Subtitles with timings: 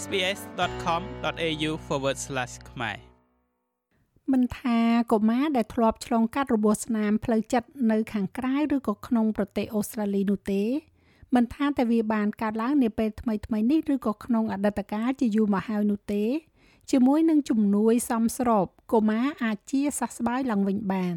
[0.00, 1.70] sbs.com.au/
[2.70, 2.98] ខ្មែរ
[4.32, 4.78] មិនថា
[5.12, 10.62] កុមារដែលធ្លាប់ឆ្លងកាត់របួសស្នាមផ្លូវចិត្តនៅខាងក្រៅឬក៏ក្នុងប្រទេសអូស្ត្រាលីនោះទេ
[11.34, 16.24] មិនថាតែវាបានកើតឡើងនាពេលថ្មីថ្មីនេះឬក៏ក្នុងអតីតកាលជាយូរមកហើយនោះទេ
[16.90, 21.16] ជាមួយនឹងជំនួយសមស្របកុមារអាចជាសះស្បើយឡើងវិញបាន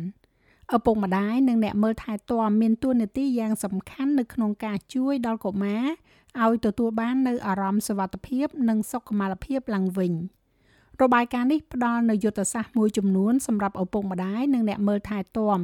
[0.74, 5.86] ឪពុកម្ដាយនិងអ្នកមើលថែទាំមានតួនាទីយ៉ាងសំខាន់នៅក្នុងការជួយដល់កុមារ
[6.44, 10.14] ឲ្យទទួលបាននូវអារម្មណ៍សុវត្ថិភាព និងសុខុមាលភាពឡើងវិញ
[11.02, 15.60] របាយការណ៍នេះផ្ដល់នូវយុទ្ធសាស្ត្រមួយចំនួនសម្រាប់ឪពុកម្ដាយនិងអ្នកមើលថែទាំ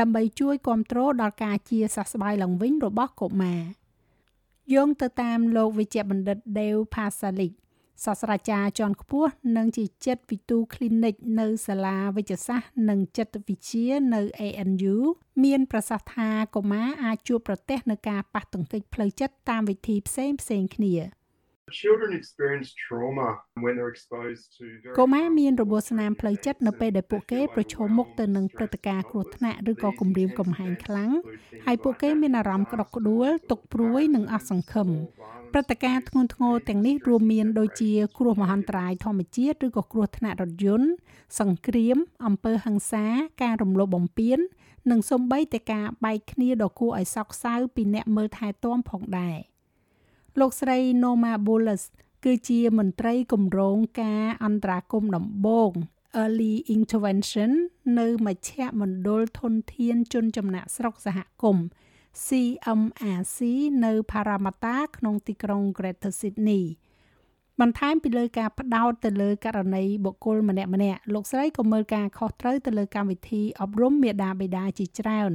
[0.00, 3.62] ដើម្បីជួយគ្រប់គ្រងដល់ការជាសះស្បើយឡើងវិញរបស់កុមារ
[4.74, 7.52] យោងទៅតាមលោកវិជ្ជបណ្ឌិត Dave Pasalik
[8.02, 14.96] សាស្ត្រាចារ្យជាន់ខ្ពស់និងជាចិត្តវិទូ clinic នៅសាលាវិទ្យាសាស្ត្រនិងចិត្តវិទ្យានៅ ANU
[15.44, 20.94] មានប្រសាសន៍ថាកុមារអាចជួបប្រទះនឹងការប៉ះទង្គិចផ្លូវចិត្តតាមវិធីផ្សេងផ្សេងគ្នា
[21.82, 23.28] Children experience trauma
[23.64, 24.64] when they're exposed to
[24.98, 31.10] កុមារមានរបួសស្នាមផ្លូវចិត្តនៅពេលដែលពួកគេប្រឈមមុខទៅនឹងព្រឹត្តិការណ៍គ្រោះថ្នាក់ឬក៏គំរាមកំហែងខ្លាំង
[31.66, 34.88] ហើយពួកគេមានអារម្មណ៍ក្តុកក្តួលទុក្ខព្រួយនិងអស់សង្ឃឹម
[35.56, 40.90] ព្រឹត្តិការណ៍ធ្ងន់ធ្ងរទាំងនេះរួមមានដូចជាគ្រោះមហន្តរាយធម្មជាតិឬក៏គ្រោះថ្នាក់រថយន្ត
[41.40, 43.06] សង្គ្រាម អំពើហិង្សា
[43.42, 44.38] ការរំលោភបំពាន
[44.90, 49.38] និងសូម្បីតែការបែកគ្នាដ៏គួរឲ្យសោកសៅពីអ្នកមើលថែទាំផងដែរ។
[50.40, 51.82] លោកស្រី Norma Bullis
[52.24, 55.70] គឺជាមន្ត្រីគម្រោងការអន្តរាគមន៍ដំបូង
[56.22, 57.52] Early Intervention
[57.98, 61.66] នៅមជ្ឈមណ្ឌលធនធានជនចំណាក់ស្រុកសហគមន៍
[62.26, 63.38] CMRC
[63.84, 66.64] នៅ Parramatta ក្នុងទីក្រុង Greater Sydney
[67.60, 75.32] បន្ថែមពីលើការផ្ដោតទៅលើករណីបុគ្គលម្នាក់ម្នាក់លោកស្រីក៏មើលការខុសត្រូវទៅលើកម្មវិធីអប់រំមេដាបេដាជាច្រើន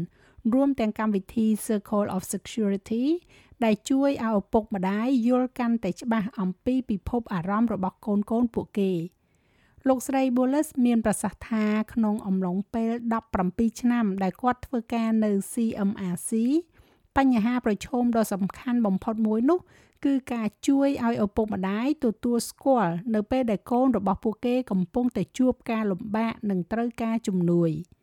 [0.53, 3.05] រួមទាំងកម្មវិធី Circle of Security
[3.63, 8.91] ដែលជួយឲ្យឪពុកម្ដាយយល់កាន់តែច្បាស់អំពីពិភពអារម្មណ៍របស់កូនកូនពួកគេ
[9.87, 12.91] លោកស្រី Bullis មានប្រសាសន៍ថាក្នុងអំឡុងពេល
[13.35, 16.31] 17ឆ្នាំដែលគាត់ធ្វើការនៅ CMRC
[17.19, 19.59] បញ្ហាប្រឈមដ៏សំខាន់បំផុតមួយនោះ
[20.05, 27.71] គឺការជួយឲ្យឪពុកម្ដាយទទួលស្គាល់នៅពេលដែលកូនរបស់ពួកគេកំពុងតែជួបការលំបាកនិងត្រូវការជំនួយ។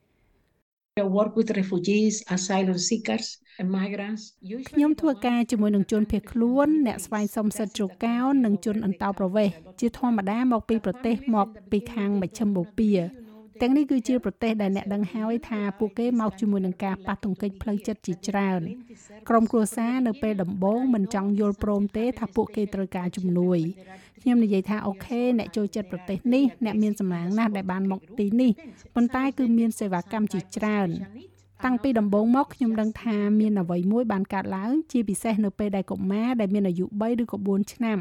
[1.17, 3.27] work with refugees asylum seekers
[3.61, 4.23] and migrants
[4.71, 13.26] ខ្ញុំធ្វើការជាមួយនឹងជនភៀសខ្លួន អ្នកស្វែងសុំសិទ្ធិជ្រកកោននិងជនអន្តោប្រវេសន៍ជាធម្មតាមកពីប្រទេសមកពីខាងមជ្ឈមបូព៌ា
[13.61, 18.61] ទាំងនេះគឺជាប្រទេសដែលអ្នកដឹងហើយថាពួកគេមកជាមួយនឹងការប៉ះទង្គិចផ្លូវចិត្តជាច្រើន
[19.29, 23.59] ក្រុមគ្រួសារនៅពេលដំបូងមិនចង់យល់ព្រមទេថាពួកគេត្រូវការជំនួយ
[24.23, 28.53] ខ្ញុំនិយាយថាអូខេអ្នកចូលចិត្តប្រទេសនេះអ្នកមានសំណាងណាស់ដែលបានមកទីនេះ
[28.95, 30.89] ប៉ុន្តែគឺមានសេវាកម្មជាច្រើន
[31.65, 37.99] តាំងពីដំបូងមកខ្ញុំដឹងថាមានអ្វីមួយបានកើតឡើង ជាពិសេសនៅពេលដែលកុមារដែលមានអាយុ3ឬក៏4ឆ្នាំ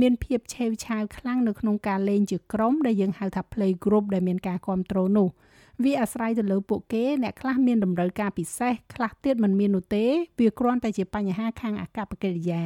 [0.00, 5.28] មានភាពឆេវឆាវខ្លាំងនៅក្នុងការលេងជាក្រុមដែលយើងហៅថា play group ដែលមានការគ្រប់គ្រងនោះ
[5.84, 10.04] វាអាស្រ័យទៅលើពួកគេអ្នកខ្លះមានតម្រូវការពិសេសខ្លះទៀតមិនមាននោះទេ
[10.38, 12.64] វាគ្រាន់តែជាបញ្ហាខាងអាកប្បកិរិយា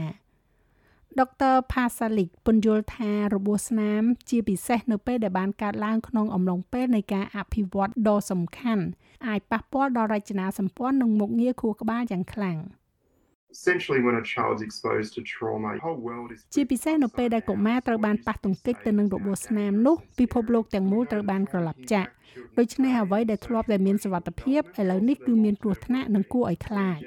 [1.19, 8.85] ដុកទ័រ Pasalik ពន្យល់ថារបួសស្នាម ជាពិសេសនៅពេលដែលបានកើតឡើងក្នុងអំឡុងពេលនៃការអភិវឌ្ឍដ៏សំខាន់
[9.27, 12.59] អាចប៉ះពាល់ដល់រចនាសម្ព័ន្ធនិងមុខងារខួរក្បាលយ៉ាងខ្លាំង
[13.57, 22.11] essentially when a child's exposed to trauma whole world is ជាពិសេសនៅពេលដែលកុមារត្រូវបានប៉ះទង្គិចទៅនឹងរបួសស្នាមនោះពិភពលោកទាំងមូលត្រូវបានក្រឡាប់ចាក់
[22.59, 27.01] ដូច្នេះអ្វីដែលធ្លាប់តែមានសវត្ថភាពឥឡូវនេះគឺមានគ្រោះថ្នាក់និងគួរឲ្យខ្លាច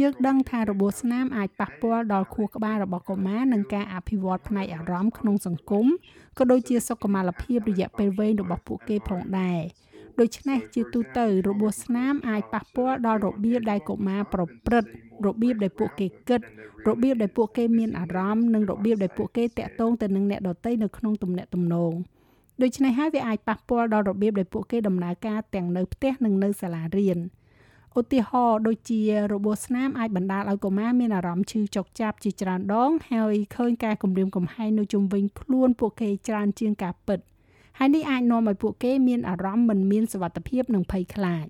[0.00, 5.86] យើងដឹងថារបួសស្នាមអាចប៉ះពាល់ដល់ខួរក្បាលរបស់កុមារនិងការអភិវឌ្ឍផ្នែកអារម្មណ៍ក្នុងសង្គម
[6.38, 9.60] ក៏ដូចជាសុខុមាលភាពរយៈពេលវែងរបស់ពួកគេផងដែរ
[10.20, 14.90] ដូច្នេះជាទូទៅរបួសស្នាមអាចប៉ះពាល់ដល់របៀបដែលកុមារប្រព្រឹត្ត
[15.26, 16.40] របៀបដែលពួកគេគិត
[16.88, 21.92] របៀបដែលពួកគេមានអារម្មណ៍និងរបៀបដែលពួកគេតាក់ទងទៅនឹងអ្នកដទៃនៅក្នុងទំនាក់ទំនង
[22.62, 27.18] ដូច្នេះហើយវាអាចប៉ះពាល់ដល់របៀបដែលពួកគេដំណើរការទាំងនៅផ្ទះនិងនៅសាលារៀន
[27.98, 29.00] ឧទាហរណ៍ដូចជា
[29.32, 37.18] របួសស្នាមអាចបណ្ដាលឲ្យកុមារមានអារម្មណ៍ឈឺចុកចាប់ជាច្រើនដង ហើយឃើញការគំរាមកំហែងនៅជុំវិញខ្លួនពួកគេច្រើនជាងការពិត
[37.78, 41.46] ហើយនេះអាចនាំឲ្យពួកគេមានអារម្មណ៍មិនមានសុវត្ថិភាពនិងភ័យខ្លាច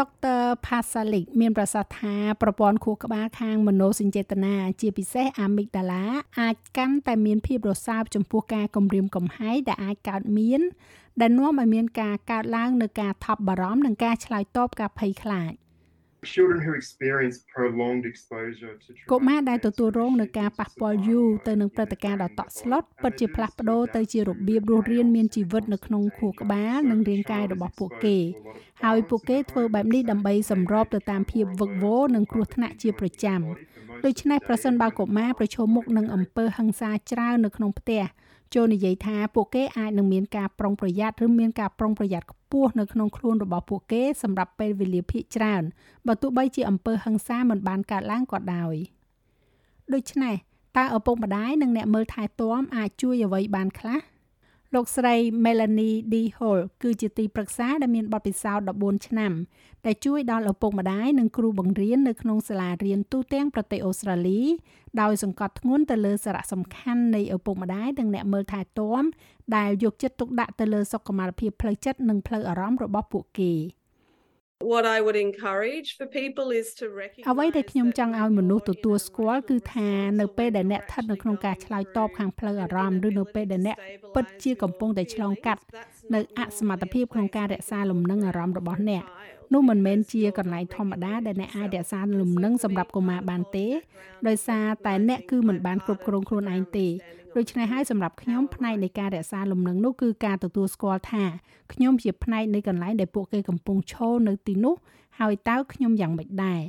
[0.00, 6.04] ដុកទ័រ Pasalik មានប្រសាសន៍ថាប្រព័ន្ធខួរក្បាលខាងមនោសញ្ចេតនាជាពិសេស amygdala
[6.40, 10.60] អាចកាន់តែមានភាពរសើបចំពោះការគំរាមកំហែងដែលអាចកើតមាន
[11.20, 15.52] ដែលនាំឲ្យមានការកើតឡើងនៃការថប់បារម្ភនិងការឆ្លើយតបការភ័យខ្លាច
[16.24, 28.18] Children who experience prolonged exposure to កុមារដែលទទួលរងនឹងការប៉ះពាល់យូរទៅនឹងព្រឹត្តិការណ៍ដ៏តក់ស្លុតពិតជាផ្លាស់ប្ដូរទៅជារបៀបរស់រានមានជីវិតនៅក្នុងខួរក្បាលនិងរាងកាយរបស់ពួកគេ
[28.84, 33.40] ហើយពួកគេធ្វើបែបនេះដើម្បីសម្របទៅតាមភាពវឹកវរនិងគ្រោះថ្នាក់ជាប្រចាំ
[34.04, 38.02] ដូច្នេះប្រសិនបើកុមារប្រឈមមុខនឹងអំពើហិង្សាច្រើននៅក្នុងផ្ទះ
[38.54, 45.62] ចូលនិយាយថាពួកគេអាចនឹងមានការប្រុងប្រយ័ត្នឬមានការប្រុងប្រយ័ត្នខ្ពស់នៅក្នុងខ្លួនរបស់ពួកគេសម្រាប់ពេលវេលាភាគច្រើន
[46.06, 48.74] បើទោះបីជាអំពើហិង្សាមិនបានកើតឡើងក៏ដោយ
[49.94, 50.34] ដូច្នេះ
[50.76, 54.00] តើឪពុកម្ដាយនិងអ្នកមើលថែទាំអាចជួយអ្វីបានខ្លះ
[54.76, 55.14] លោកស្រី
[55.44, 59.32] Melanie D Hall គឺជាទីប្រឹក្សាដែលមានបទពិសោធន៍14ឆ្នាំ
[59.86, 64.40] ដែលជួយដល់ឪពុកម្ដាយនិងគ្រូបង្រៀននៅក្នុងសាលារៀនទូទាំងប្រទេសអូស្ត្រាលី
[65.00, 69.02] ដោយសង្កត់ធ្ងន់ទៅលើសារៈសំខាន់នៃឪពុកម្ដាយនិងអ្នកមើលថែទាំ
[69.56, 73.52] ដែលយកចិត្តទុកដាក់ទៅលើសុខុមាលភាពផ្លូវចិត្តនិងផ្លូវអារម្មណ៍របស់ពួកគេ
[74.70, 83.76] What I would encourage for people is to recognize អ្វីដែលខ្ញុំចង់ឲ្យមនុស្សទទួលស្គាល់គឺថានៅពេលដែលអ្នកស្ថិតនៅក្នុងការឆ្លើយតបខាងផ្លូវអារម្មណ៍ឬនៅពេលដែលអ្នក
[84.14, 85.60] ពិតជាកំពុងតែឆ្លងកាត់
[86.14, 89.02] នៅអសមត្ថភាពក្នុងការរក្សាលំនឹងអារម្មណ៍របស់អ្នក
[89.52, 93.66] នោះមិនមែនជាកន្លែងធម្មតាដែលអ្នកអាចរក្សាលំនឹងសម្រាប់កុមារបានទេ
[94.28, 96.86] ដោយសារតែអ្នកគឺមិនបានគ្រប់គ្រងខ្លួនឯងទេ
[97.36, 101.24] ដូច្នេះហើយសម្រាប់ខ្ញុំផ្នែកនៃការរក្សាលំនឹងនោះគឺការទទួលស្គាល់ថា
[101.72, 104.74] ខ្ញុំជាផ្នែកនៃកន្លែងដែលពួកគេកំពុងឈរនៅទីនោះ
[105.18, 106.62] ហើយតើខ្ញុំយ៉ាងម៉េចដែរ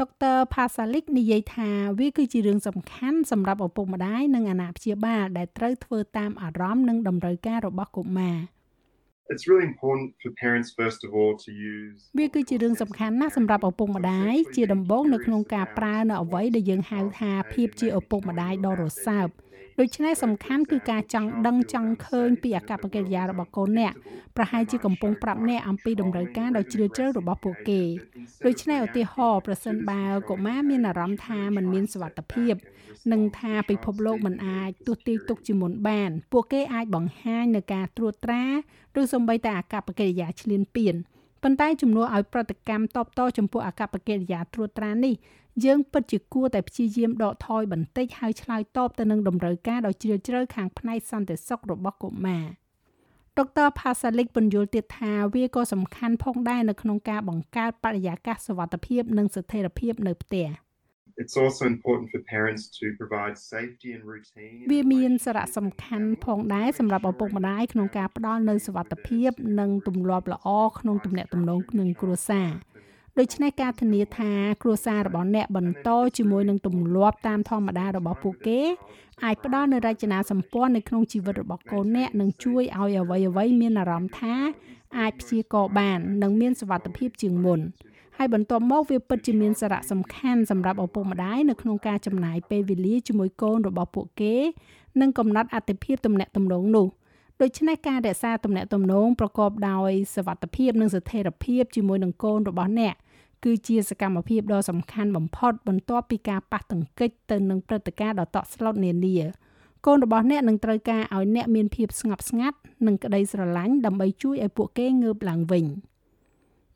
[0.00, 8.36] ដុកទ័រ Pasalik និយាយថាវាគឺជារឿងសំខាន់សម្រាប់ឪពុកម្ដាយនិងអាណាព្យាបាលដែលត្រូវធ្វើតាមអារម្មណ៍និងតម្រូវការរបស់កុមារ
[9.32, 19.28] It's really important for parents first of all to use វាគឺជារឿងសំខាន់ណាស់សម្រាប់ឪពុកម្ដាយជាដំបូងនៅក្នុងការប្រើនៅអ្វីដែលយើងហៅថាភាពជាឪពុកម្ដាយដ៏រសើប
[19.80, 23.92] ដូច្នេះសំខាន់គឺការចង់ដឹងចង់ឃើញពីអាកប្បកិរិយារបស់កូនអ្នក
[24.36, 27.82] ប្រហែលជាកំពុងប្រាប់អ្នកអំពីតម្រូវការដ៏ជ្រាលជ្រៅរបស់ពួកគេ
[28.46, 32.54] ដូច្នេះឧទាហរណ៍ប្រសិនបើកុមារមានអារម្មណ៍ថាមិនមានសុវត្ថិភាព
[33.12, 38.44] និងថាពិភពលោកមិនអាចទស្សន៍ទាយទុកជាមុនបាន ពួកគេអាចបង្ហាញនៅការត្រួតត្រា
[39.00, 40.94] ឬសូម្បីតែអាកប្បកិរិយាឈ្លានពាន
[41.42, 45.14] ប៉ុន្តែជំនួសឲ្យប្រតិកម្មតបតចំពោះអាកប្បកិរិយាត្រួតត្រានេះ
[45.64, 52.46] យើងពិតជាគួរតែព្យាយាមដកថយបន្តិចហើយឆ្លើយតបទៅនឹងតម្រូវការដ៏ជ្រាលជ្រៅខាងផ្នែកសន្តិសុខរបស់កុមារ
[53.38, 60.48] ដុកទ័រ Pasalik បញ្យល់ទៀតថាវាក៏សំខាន់ផងដែរនៅក្នុងការបង្កើតបរិយាកាសសុវត្ថិភាពនិងស្ថិរភាពនៅផ្ទះ
[61.22, 64.56] It's also important for parents to provide safety and routine.
[64.72, 72.48] វាមានសារៈសំខាន់ផងដែរសម្រាប់ឪពុកម្ដាយក្នុងការផ្ដល់នូវសុវត្ថិភាព និងទម្លាប់ល្អក្នុងទំនាក់ទំនងនឹងគ្រួសារ
[73.20, 74.30] ដូច្នេះការធានាថា
[74.62, 75.88] គ្រួសាររបស់អ្នកបន្ត
[76.18, 78.60] ជាមួយនឹងទម្លាប់តាមធម្មតារបស់ពួកគេ
[79.24, 84.34] អាចផ្ដល់នូវរចនាសម្ព័ន្ធនៅក្នុងជីវិតរបស់កូនអ្នកនិងជួយឲ្យអ្វីៗមានអារម្មណ៍ថា
[84.98, 87.60] អាចព្យាករបាន និងមានសុវត្ថិភាពជាងមុន
[88.16, 94.34] ហើយបន្ទាប់មកវាពិតជាមានសារៈសំខាន់សម្រាប់ឪពុកម្ដាយនៅក្នុងការចំណាយពេលវេលាជាមួយកូនរបស់ពួកគេ
[95.00, 96.86] និងកំណត់អត្ថិភាពទំនាក់ទំនងនោះ
[97.42, 102.94] ដូច្នេះការរក្សាទំនាក់ទំនងប្រកបដោយសវត្ថិភាពនិងស្ថិរភាពជាមួយនឹងកូនរបស់អ្នក
[103.43, 109.17] គឺជាសកម្មភាពដ៏សំខាន់បំផុតបន្ទាប់ពីការប៉ះទង្គិចទៅនឹងព្រឹត្តិការណ៍ដ៏តក់ស្លុតនានា
[109.85, 115.65] កូនរបស់អ្នកនឹងត្រូវការឲ្យអ្នកមានភាពស្ងប់ស្ងាត់និងក្តីស្រឡាញ់ដើម្បីជួយឲ្យពួកគេងើបឡើងវិញ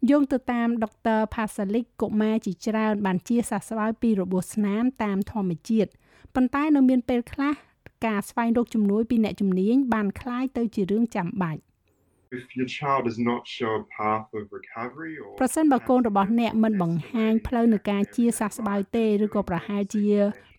[0.09, 5.89] យោងទៅតាមដុកទ័រ Pasalik កុមារជាច្រើនបានជាសះស្បើយពីរបួសស្នាមតាមធម្មជាតិ
[6.35, 7.53] ប៉ុន្តែនៅមានពេលខ្លះ
[8.05, 11.61] ការស្វែងរកជំនួយពីអ្នកជំនាញបានคล้ายទៅជារឿងចាំបាច់
[15.40, 20.06] ប្រសិនបើកូនរបស់អ្នកមិនបង្ហាញផ្លូវនៃការជាសះស្បើយទេឬក៏ប្រហែលជា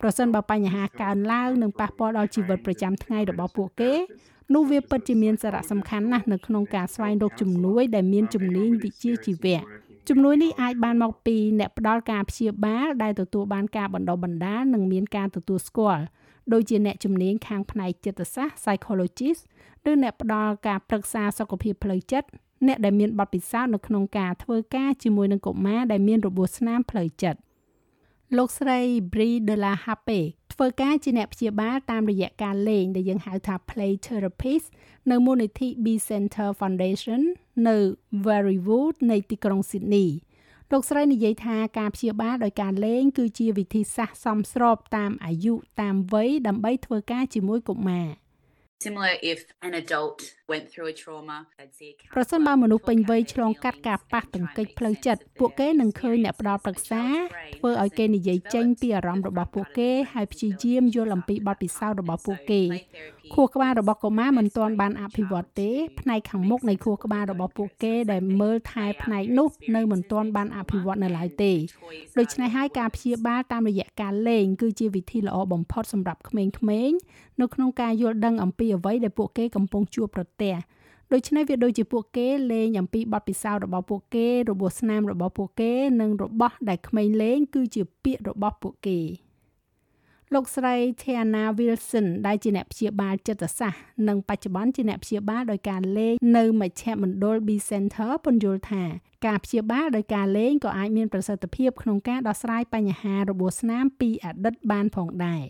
[0.00, 3.92] ប្រសិនបើបញ្ហាកើនឡើងនិងប៉ះពាល់ដល់ជីវិតប្រចាំថ្ងៃរបស់ពួកគេ
[4.54, 9.60] នោះវាពិតជាមានសារៈសំខាន់ណាស់នៅក្នុងការស្វែងរកជំនួយដែលមានជំនាញវិជ្ជាជីវៈ
[10.08, 16.02] ជំនួយនេះអាចបានមកពីអ្នកផ្ដល់ការព្យាបាលដែលទទួលបានការបណ្ដុះបណ្ដាលនិងមានការទទួលស្គាល់
[16.52, 19.42] ដូចជាអ្នកជំនាញខាងផ្នែកចិត្តសាស្ត្រ psychologist
[19.90, 22.28] ឬអ្នកផ្ដល់ការប្រឹក្សាសុខភាពផ្លូវចិត្ត
[22.66, 27.38] អ្នកដែលមានបទពិសោធន៍នៅក្នុងការធ្វើការជាមួយនឹងកុមារដែលមានរបួសស្នាមផ្លូវចិត្ត
[28.36, 28.78] លោកស្រី
[29.12, 30.20] Bri de la Hape
[30.52, 34.66] ធ្វើការជាអ្នកព្យាបាលតាមរយៈការលេងដែលយើងហៅថា play therapist
[35.10, 37.22] នៅមូលនិធិ B Center Foundation
[37.68, 37.76] នៅ
[38.26, 40.08] Verywood នៃទីក្រុង Sydney
[40.72, 48.08] លោកស្រីនិយាយថាការព្យាបាលដោយការលេង គឺជាវិធីសាស្ត្រសមស្របតាមអាយុតាមវ័យដើម្បីធ្វើការជាមួយកុមារ
[48.80, 57.02] Similar if an adult went through a trauma they'd see a ប្រសិនបើមនុស្សពេញវ័យឆ្លងកាត់ការប៉ះទង្គិចផ្លូវចិត្តពួកគេនឹងឃើញអ្នកផ្ដល់ប្រឹក្សា
[57.56, 62.62] ធ្វើឲ្យគេនិយាយចេញពីអារម្មណ៍របស់ពួកគេហើយព្យាយាមយល់អំពីបទពិសោធន៍របស់ពួកគេ
[63.34, 65.70] ខួរក្បាលរបស់កុមារមិនទាន់បានអភិវឌ្ឍទេ
[66.00, 71.52] ផ្នែកខាងមុខនៃខួរក្បាលរបស់ពួកគេដែលមើលថែផ្នែកនោះនៅមិនទាន់បានអភិវឌ្ឍនៅឡើយទេ
[72.18, 76.52] ដូច្នេះហើយការព្យាបាលតាមរយៈការលេងគឺជាវិធីល្អបំផុតសម្រាប់ក្មេងៗ
[77.40, 80.54] នៅក្នុងការយល់ដឹងអំពីអ្វីដែលពួកគេកំពុងជួបប្រទះ
[81.12, 89.00] ដូច្នេះវាដូចជាពួកគេលេងអំពីបទពិសោធន៍របស់ពួកគេរបួសស្នាមរបស់ពួកគេនិងរបស់ដែលក្មេងលេងគឺជាពាក្យរបស់ពួកគេ
[90.34, 98.84] លោកស្រី Tiana Wilson ដែលជាអ្នកព្យាបាលចិត្តសាស្ត្រនិងបច្ចុប្បន្នជាអ្នកព្យាបាលដោយការលេងនៅមជ្ឈមណ្ឌល B Center ពន្យល់ថា
[99.26, 105.44] ការព្យាបាលដោយការលេងក៏អាចមានប្រសិទ្ធភាពក្នុងការដោះស្រាយបញ្ហារបួសស្នាមពីអតីតបានផងដែរ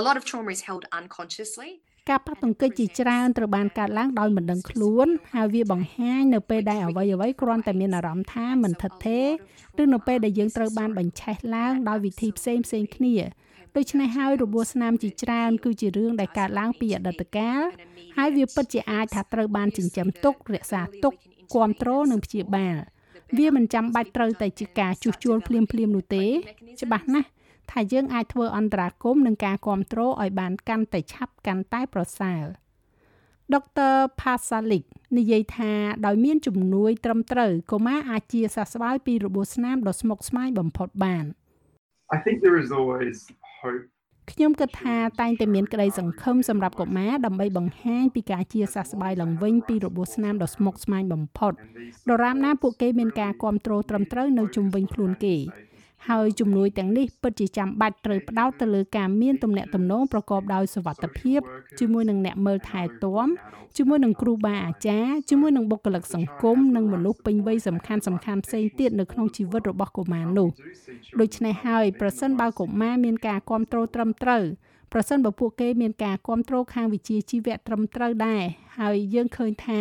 [0.00, 1.70] A lot of trauma is held unconsciously
[2.08, 9.20] ការប៉ះទង្គិចជាច្រើនត្រូវបានកើតឡើងដោយមិនដឹងខ្លួន ហើយវាបង្ហាញនៅពេលដែលអ្វីអ្វីគ្រាន់តែមានអារម្មណ៍ថាមិនថិតទេ
[9.82, 13.14] ឬនៅពេលដែលយើងត្រូវបានបញ្ឆេះឡើងដោយវិធីផ្សេងផ្សេងគ្នា
[13.76, 17.62] ដូច្នេះហើយរបួសស្នាមជាច្រើនគឺជារឿងដែលកើតឡើងពីអតីតកាល
[18.16, 21.12] ហើយវាពិតជាអាចថាត្រូវបានចិញ្ចឹមទុករក្សាទុក
[21.54, 22.76] គ្រប់គ្រងនិងព្យាបាល
[23.38, 26.24] វាមិនចាំបាច់ត្រូវតែជាការជួសជុលភ្លាមភ្លាមនោះទេ
[26.82, 27.28] ច្បាស់ណាស់
[27.72, 32.44] ថាយើងអាចធ្វើអន្តរាគមនឹងការគ្រប់គ្រងឲ្យបានកាន់តែឆាប់កាន់តែប្រសើរ
[33.54, 34.84] ដុកទ័រ Pasalik
[35.18, 35.72] និយាយថា
[36.06, 41.24] ដោយមានជំនួយត្រឹមត្រូវកុមារអាចជាសះស្បើយពីរបួសស្នាមដ៏ស្មុគស្មាញបំផុតបាន
[42.16, 43.16] I think there is always
[43.62, 43.84] hope
[44.32, 51.52] ខ្ញុំគិតថាតែងតែមានក្តីសង្ឃឹមសម្រាប់កុមារដើម្បីបង្ហាញពីការជាសះស្បើយឡើងវិញពីរបួសស្នាមដ៏ស្មុគស្មាញបំផុត
[52.10, 55.36] ដរាបណាពួកគេមានការគ្រប់គ្រងត្រឹមត្រូវនៅជុំវិញខ្លួនគេ
[56.08, 61.40] ហើយជំនួយទាំងនេះពិតជាចាំបាច់ត្រូវផ្ដោតទៅលើការមានទំនាក់ទំនងប្រកបដោយសុវត្ថិភាព
[61.80, 63.28] ជាមួយនឹងអ្នកមើលថែទាំ
[63.76, 70.48] ជាមួយនឹងគ្រូបាអាចារ្យជាមួយនឹងបុគ្គលិកសង្គមនិងមនុស្សពេញវ័យសំខាន់សំខាន់ផ្សេងទៀតនៅក្នុងជីវិតរបស់កុមារនោះ
[71.20, 74.42] ដូច្នេះហើយប្រសិនបើកុមារមានការគ្រប់គ្រងត្រឹមត្រូវ
[74.92, 78.42] ប្រសិនបើពួកគេមានការគ្រប់គ្រងខាងវិជ្ជាជីវៈត្រឹមត្រូវដែរ
[78.78, 79.80] ហើយយើងឃើញថា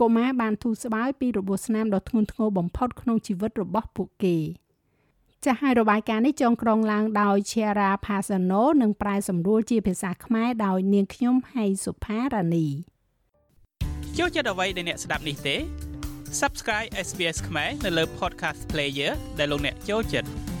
[0.00, 4.36] កុមារបានធូរស្បើយពីរបួសស្នាមដ៏ធ្ងន់ធ្ងរបំផុតក្នុងជីវិតរបស់ពួកគេ។
[5.44, 12.66] ចាស់ហើយរបាយការណ៍នេះចងក្រងឡើងដោយ Chiara Pasano និងប្រែសម្រួលជាភាសាខ្មែរដោយនាងខ្ញុំហៃសុផារ៉ានី
[14.18, 15.56] ចូលចិត្តអ្វីដែលអ្នកស្ដាប់នេះទេ
[16.40, 20.53] Subscribe SBS ខ្មែរនៅលើ Podcast Player ដែលលោកអ្នកចូលចិត្ត